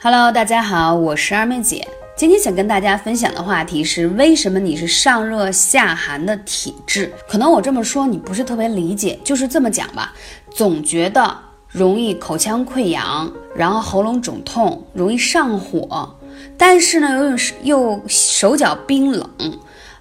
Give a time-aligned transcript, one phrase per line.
[0.00, 1.84] Hello，大家好，我是二妹姐。
[2.16, 7.12] 今天想跟大家分享的话题是：为什么你是上热下寒的体质？
[7.28, 10.14] 可能我这么说你不是特别理解，就是这么讲吧。
[10.52, 16.16] 总觉得容易口腔溃疡，然后喉咙肿痛，容易上火，
[16.56, 19.28] 但是呢又又手脚冰冷，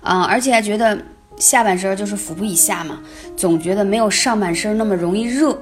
[0.01, 0.95] 啊，而且还觉得
[1.37, 2.99] 下半身就是腹部以下嘛，
[3.35, 5.59] 总觉得没有上半身那么容易热。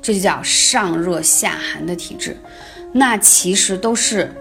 [0.00, 2.36] 这就叫上热下寒的体质，
[2.96, 4.32] 那其实都是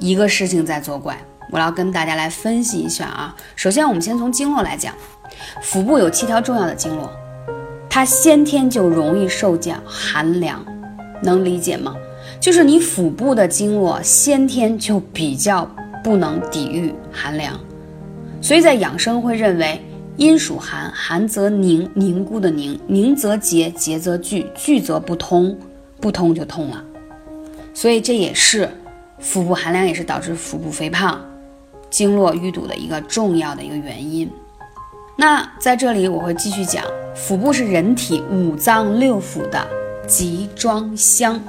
[0.00, 1.16] 一个事情在作怪。
[1.52, 3.36] 我要跟大家来分析一下啊。
[3.54, 4.92] 首先，我们先从经络来讲，
[5.62, 7.08] 腹部有七条重要的经络，
[7.88, 10.60] 它先天就容易受降寒凉，
[11.22, 11.94] 能理解吗？
[12.40, 15.70] 就是你腹部的经络先天就比较
[16.02, 17.56] 不能抵御寒凉，
[18.40, 19.80] 所以在养生会认为。
[20.16, 25.56] 阴属寒，寒则凝，凝固的凝，凝则结，结则聚，聚则不通，
[25.98, 26.84] 不通就痛了。
[27.72, 28.68] 所以这也是
[29.18, 31.20] 腹部寒凉，也是导致腹部肥胖、
[31.88, 34.30] 经络淤堵的一个重要的一个原因。
[35.16, 39.66] 那在这里我会继续讲，腹部是人体五脏六腑的
[40.06, 41.40] 集装箱。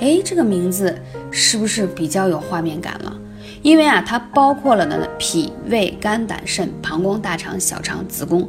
[0.00, 0.98] 哎，这个名字
[1.30, 3.18] 是不是比较有画面感了？
[3.62, 8.48] 因为啊，它包括了呢脾、胃、肝、胆、肾、膀胱、大肠、小肠、子宫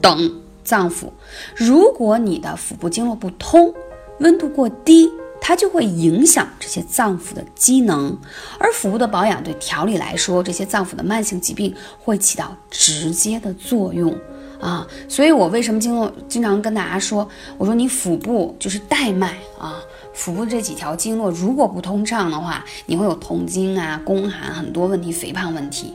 [0.00, 0.32] 等
[0.64, 1.08] 脏腑。
[1.54, 3.74] 如果你的腹部经络不通，
[4.20, 5.10] 温度过低，
[5.46, 8.18] 它就会影响这些脏腑的机能。
[8.58, 14.12] 而腹部的保养对调理来说，这些脏腑的慢性疾病会起到直接的作用
[14.60, 14.84] 啊。
[15.08, 19.80] 所以我为什么经络经常跟大家说，我说你腹部就是带脉啊。
[20.12, 25.94] 腹部这几条经络如果不通畅的话，你会有痛经啊、宫寒很多问题、肥胖问题。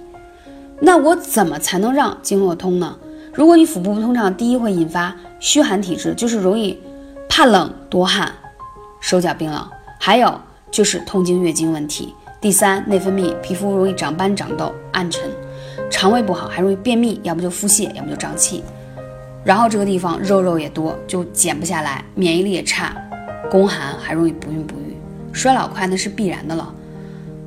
[0.79, 2.95] 那我怎么才能让经络通呢？
[3.33, 6.79] 如果你腹部不通畅，第一会引发虚寒体质，就是容易
[7.27, 8.33] 怕冷多汗、
[9.01, 9.59] 手脚冰冷；
[9.99, 10.39] 还有
[10.71, 12.15] 就是痛经、月经问题。
[12.39, 15.29] 第三，内分泌，皮肤容易长斑、长痘、暗沉；
[15.89, 18.63] 肠胃不好，还容易便秘，要不就腹泻，要不就胀气。
[19.43, 22.95] 然后这个地方肉肉也多，就减不下来，免疫力也差。
[23.49, 24.95] 宫寒还容易不孕不育，
[25.33, 26.73] 衰老快那是必然的了。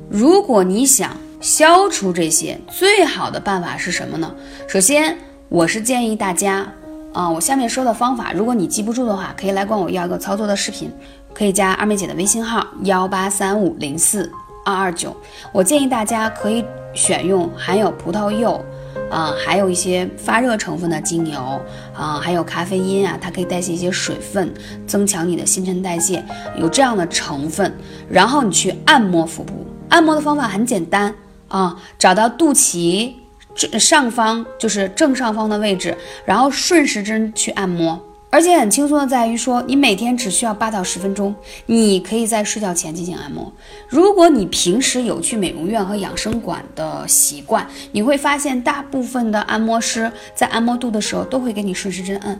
[0.09, 4.33] 如果你想消除这些，最好的办法是什么呢？
[4.67, 5.17] 首先，
[5.49, 6.71] 我是建议大家，
[7.15, 10.91] 啊，我下面说的方法，如果你记不住的话，可以来管我要一个操作的视频，
[11.33, 14.29] 可以加二妹姐的微信号幺八三五零四
[14.65, 15.15] 二二九。
[15.53, 18.61] 我建议大家可以选用含有葡萄柚。
[19.09, 21.61] 啊，还有一些发热成分的精油
[21.93, 24.51] 啊，还有咖啡因啊，它可以代谢一些水分，
[24.87, 26.23] 增强你的新陈代谢，
[26.57, 27.71] 有这样的成分。
[28.09, 29.53] 然后你去按摩腹部，
[29.89, 31.13] 按摩的方法很简单
[31.49, 33.13] 啊，找到肚脐
[33.55, 37.99] 正上方，就是正上方的位置，然后顺时针去按摩。
[38.29, 41.33] 而且很轻松的在于说，你每天只需要八到十分钟，
[41.67, 43.49] 你可以在睡觉前进行按摩。
[43.87, 52.37] 如果你平时有去美容院和养生馆的习惯，你会发现大部分的按摩师在按摩肚的时候都会给你顺时针按。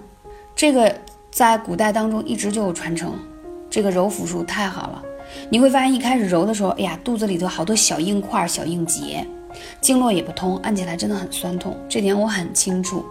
[0.53, 0.93] 这个
[1.31, 3.13] 在古代当中一直就有传承，
[3.69, 5.01] 这个揉腹术太好了。
[5.49, 9.25] 你会发现一开始揉的时候，哎呀，肚子里头好多小硬块、小硬结，
[9.81, 13.05] 经络也不通，按起来真的很酸痛，这点我很清楚。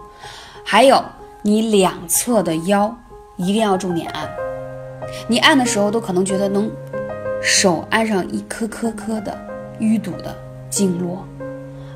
[0.63, 1.03] 还有。
[1.47, 2.97] 你两侧的腰
[3.37, 4.27] 一定要重点按，
[5.27, 6.67] 你按的时候都可能觉得能
[7.39, 9.37] 手按上一颗颗颗的
[9.79, 10.35] 淤堵的
[10.71, 11.23] 经络，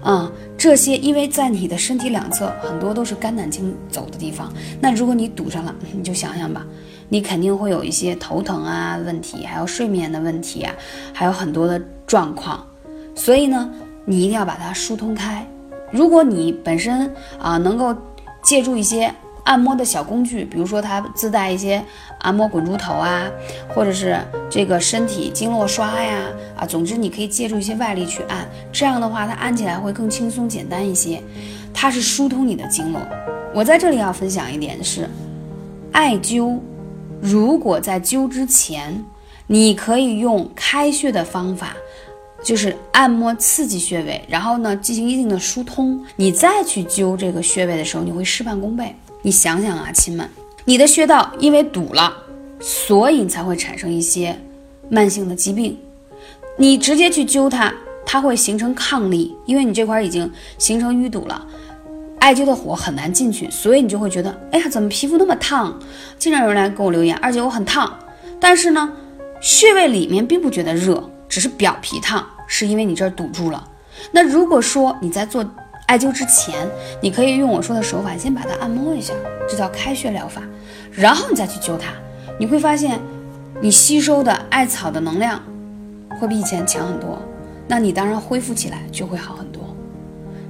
[0.04, 6.64] 啊，这些因为在你的身体两侧很多都是肝胆经走的地方，那如果你堵上了，你就想想吧，
[7.08, 10.72] 你肯定会有一些头疼啊问题，还有睡眠的问题啊，
[11.12, 12.64] 还有很多的状况，
[13.16, 13.68] 所以呢，
[14.10, 15.46] 你一定要把它疏通开。
[15.92, 17.96] 如果你本身啊能够
[18.42, 19.14] 借助一些。
[19.46, 21.84] 按摩的小工具，比如说它自带一些
[22.20, 23.28] 按摩滚珠头啊，
[23.74, 24.16] 或者是
[24.48, 26.26] 这个身体经络刷呀，
[26.56, 31.20] 啊，总之你可以借助一些外力去按，这样的话它按起来会更轻松简单一些。
[31.74, 33.02] 它是疏通你的经络。
[33.52, 35.10] 我在这里要分享一点是，
[35.94, 36.60] 艾灸，
[37.20, 39.04] 如果在灸之前，
[39.48, 41.76] 你可以用开穴的方法，
[42.44, 48.96] 就是按摩刺激穴位，然后呢进行一定的疏通，你再去灸这个穴位的时候，你会事半功倍。
[49.22, 50.30] 你想想啊，亲们，
[50.64, 52.14] 你的穴道因为堵了，
[52.60, 54.38] 所以才会产生一些
[54.90, 55.78] 慢性的疾病。
[56.58, 57.74] 你直接去灸它，
[58.06, 61.46] 它会形成抗力，因为你这块已经形成淤堵了，
[62.20, 65.78] 艾灸的火很难进去，所以你就会觉得，哎呀，怎么皮肤那么烫？
[66.18, 67.98] 经常有人来给我留言，二姐我很烫，
[68.40, 68.92] 但是呢，
[69.42, 73.66] 穴位里面并不觉得热，只是表皮烫，是因为你这儿堵住了。
[74.12, 75.46] 那如果说你在做。
[75.90, 76.70] 艾灸之前，
[77.02, 79.12] 你可以用我说的手法，先把它按摩一下，
[79.50, 80.40] 这叫开穴疗法，
[80.92, 81.92] 然后你再去灸它，
[82.40, 83.00] 你会发现，
[83.60, 85.42] 你吸收的艾草的能量
[86.20, 87.20] 会比以前强很多，
[87.68, 89.64] 那你当然恢复起来就会好很多。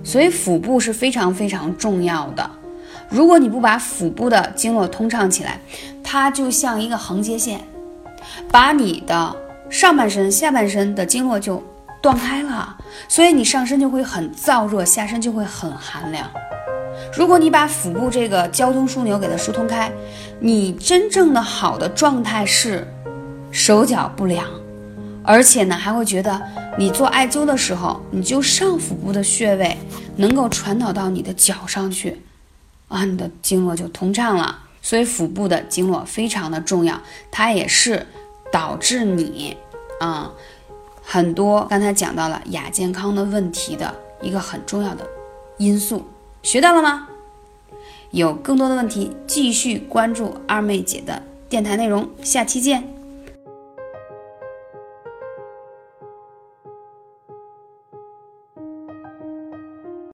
[0.03, 2.51] 所以腹部是非常非常重要的。
[3.07, 5.61] 如果你不把腹部的经络通畅起来，
[6.03, 7.61] 它就像一个横接线，
[8.51, 9.33] 把你的
[9.69, 11.63] 上半身、下半身的经络就
[12.01, 12.75] 断开了，
[13.07, 16.29] 所以你上身就会很燥热，下身就会很寒凉。
[17.15, 19.91] 如果你把腹部这个交通枢纽给它疏通开，
[20.39, 22.85] 你真正的好的状态是
[23.51, 24.45] 手脚不凉，
[25.23, 26.41] 而且呢还会觉得
[26.77, 29.77] 你做艾灸的时候，你就上腹部的穴位
[30.17, 32.21] 能够传导到你的脚上去，
[32.87, 34.63] 啊，你的经络就通畅了。
[34.81, 36.99] 所以腹部的经络非常的重要，
[37.29, 38.05] 它也是
[38.51, 39.57] 导致你
[39.99, 40.31] 啊
[41.03, 45.07] 很多刚才讲到了亚健康的问题的一个很重要的
[45.57, 46.05] 因素。
[46.43, 47.07] 学到了吗？
[48.11, 52.98] 有更多的问题，继续关注二妹姐的电台内容，下期见。